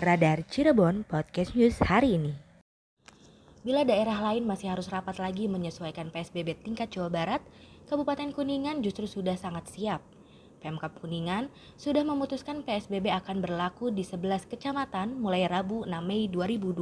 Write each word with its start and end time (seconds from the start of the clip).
Radar 0.00 0.48
Cirebon 0.48 1.04
Podcast 1.04 1.52
News 1.52 1.76
hari 1.84 2.16
ini. 2.16 2.32
Bila 3.60 3.84
daerah 3.84 4.16
lain 4.32 4.48
masih 4.48 4.72
harus 4.72 4.88
rapat 4.88 5.20
lagi 5.20 5.44
menyesuaikan 5.44 6.08
PSBB 6.08 6.56
tingkat 6.64 6.88
Jawa 6.88 7.12
Barat, 7.12 7.44
Kabupaten 7.84 8.32
Kuningan 8.32 8.80
justru 8.80 9.04
sudah 9.04 9.36
sangat 9.36 9.68
siap. 9.68 10.00
Pemkap 10.64 10.96
Kuningan 11.04 11.52
sudah 11.76 12.00
memutuskan 12.00 12.64
PSBB 12.64 13.12
akan 13.12 13.44
berlaku 13.44 13.92
di 13.92 14.00
11 14.00 14.48
kecamatan 14.48 15.20
mulai 15.20 15.44
Rabu 15.44 15.84
6 15.84 15.92
Mei 16.00 16.32
2020. 16.32 16.80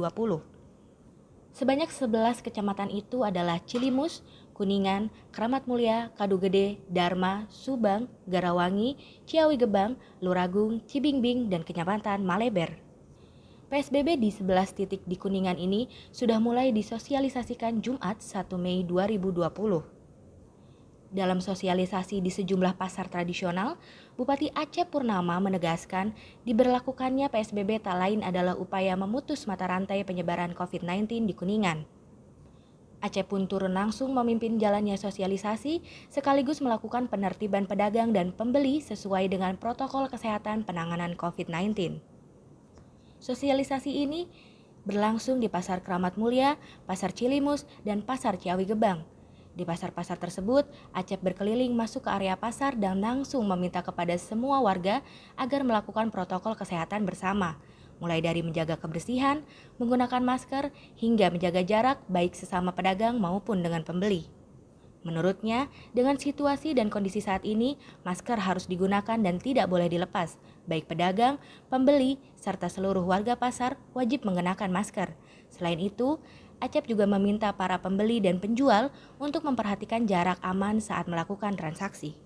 Sebanyak 1.51 1.91
11 1.91 2.39
kecamatan 2.39 2.87
itu 2.87 3.27
adalah 3.27 3.59
Cilimus, 3.67 4.23
Kuningan, 4.55 5.11
Keramat 5.35 5.67
Mulia, 5.67 6.07
Kadugede, 6.15 6.79
Dharma, 6.87 7.51
Subang, 7.51 8.07
Garawangi, 8.31 8.95
Ciawi 9.27 9.59
Gebang, 9.59 9.99
Luragung, 10.23 10.79
Cibingbing, 10.87 11.51
dan 11.51 11.67
Kecamatan 11.67 12.23
Maleber. 12.23 12.87
PSBB 13.69 14.17
di 14.17 14.33
11 14.33 14.81
titik 14.81 15.05
di 15.05 15.13
Kuningan 15.13 15.53
ini 15.61 15.85
sudah 16.09 16.41
mulai 16.41 16.73
disosialisasikan 16.73 17.85
Jumat 17.85 18.17
1 18.17 18.49
Mei 18.57 18.81
2020. 18.81 19.45
Dalam 21.13 21.37
sosialisasi 21.37 22.17
di 22.17 22.33
sejumlah 22.33 22.81
pasar 22.81 23.13
tradisional, 23.13 23.77
Bupati 24.17 24.49
Aceh 24.57 24.89
Purnama 24.89 25.37
menegaskan 25.37 26.17
diberlakukannya 26.49 27.29
PSBB 27.29 27.85
tak 27.85 28.01
lain 28.01 28.25
adalah 28.25 28.57
upaya 28.57 28.97
memutus 28.97 29.45
mata 29.45 29.69
rantai 29.69 30.01
penyebaran 30.01 30.57
COVID-19 30.57 31.29
di 31.29 31.37
Kuningan. 31.37 31.85
Aceh 33.05 33.21
pun 33.29 33.45
turun 33.45 33.77
langsung 33.77 34.17
memimpin 34.17 34.57
jalannya 34.57 34.97
sosialisasi 34.97 35.85
sekaligus 36.09 36.57
melakukan 36.65 37.05
penertiban 37.05 37.69
pedagang 37.69 38.17
dan 38.17 38.33
pembeli 38.33 38.81
sesuai 38.81 39.29
dengan 39.29 39.61
protokol 39.61 40.09
kesehatan 40.09 40.65
penanganan 40.65 41.13
COVID-19. 41.13 42.17
Sosialisasi 43.19 44.07
ini 44.07 44.31
berlangsung 44.87 45.43
di 45.43 45.51
Pasar 45.51 45.83
Keramat 45.83 46.15
Mulia, 46.15 46.55
Pasar 46.87 47.11
Cilimus, 47.11 47.67
dan 47.83 47.99
Pasar 47.99 48.39
Ciawi 48.39 48.63
Gebang. 48.63 49.03
Di 49.59 49.67
pasar-pasar 49.67 50.15
tersebut, 50.15 50.63
Acep 50.95 51.19
berkeliling 51.19 51.75
masuk 51.75 52.07
ke 52.07 52.09
area 52.15 52.39
pasar 52.39 52.79
dan 52.79 53.03
langsung 53.03 53.43
meminta 53.43 53.83
kepada 53.83 54.15
semua 54.15 54.63
warga 54.63 55.03
agar 55.35 55.67
melakukan 55.67 56.07
protokol 56.15 56.55
kesehatan 56.55 57.03
bersama, 57.03 57.59
mulai 57.99 58.23
dari 58.23 58.39
menjaga 58.39 58.79
kebersihan, 58.79 59.43
menggunakan 59.75 60.23
masker, 60.23 60.71
hingga 60.95 61.27
menjaga 61.27 61.59
jarak 61.67 61.99
baik 62.07 62.39
sesama 62.39 62.71
pedagang 62.71 63.19
maupun 63.19 63.59
dengan 63.59 63.83
pembeli. 63.83 64.38
Menurutnya, 64.99 65.71
dengan 65.95 66.19
situasi 66.19 66.75
dan 66.75 66.91
kondisi 66.91 67.23
saat 67.23 67.47
ini, 67.47 67.79
masker 68.03 68.35
harus 68.35 68.67
digunakan 68.67 69.15
dan 69.15 69.39
tidak 69.39 69.71
boleh 69.71 69.87
dilepas. 69.87 70.35
Baik 70.67 70.91
pedagang, 70.91 71.39
pembeli, 71.71 72.19
serta 72.35 72.67
seluruh 72.67 73.07
warga 73.07 73.39
pasar 73.39 73.79
wajib 73.95 74.27
mengenakan 74.27 74.75
masker. 74.75 75.15
Selain 75.47 75.79
itu, 75.79 76.19
Acep 76.59 76.91
juga 76.91 77.07
meminta 77.07 77.55
para 77.55 77.79
pembeli 77.79 78.19
dan 78.19 78.43
penjual 78.43 78.91
untuk 79.15 79.47
memperhatikan 79.47 80.03
jarak 80.03 80.43
aman 80.43 80.83
saat 80.83 81.07
melakukan 81.07 81.55
transaksi. 81.55 82.19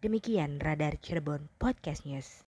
Demikian 0.00 0.56
Radar 0.64 0.96
Cirebon 0.96 1.52
Podcast 1.60 2.08
News. 2.08 2.45